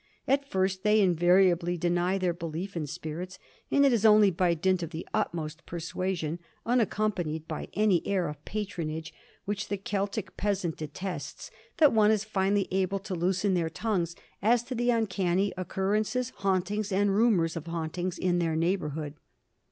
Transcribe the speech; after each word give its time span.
At 0.27 0.49
first 0.49 0.81
they 0.81 0.99
invariably 0.99 1.77
deny 1.77 2.17
their 2.17 2.33
belief 2.33 2.75
in 2.75 2.87
spirits, 2.87 3.37
and 3.69 3.85
it 3.85 3.93
is 3.93 4.03
only 4.03 4.31
by 4.31 4.55
dint 4.55 4.81
of 4.81 4.89
the 4.89 5.07
utmost 5.13 5.63
persuasion 5.67 6.39
unaccompanied 6.65 7.47
by 7.47 7.67
any 7.75 8.01
air 8.07 8.27
of 8.27 8.43
patronage 8.43 9.13
which 9.45 9.67
the 9.67 9.77
Celtic 9.77 10.35
peasant 10.37 10.77
detests 10.77 11.51
that 11.77 11.93
one 11.93 12.09
is 12.09 12.23
finally 12.23 12.67
able 12.71 12.97
to 12.97 13.13
loosen 13.13 13.53
their 13.53 13.69
tongues 13.69 14.15
as 14.41 14.63
to 14.63 14.89
uncanny 14.89 15.53
occurrences, 15.55 16.31
hauntings, 16.37 16.91
and 16.91 17.13
rumours 17.15 17.55
of 17.55 17.67
hauntings, 17.67 18.17
in 18.17 18.39
their 18.39 18.55
neighbourhood. 18.55 19.13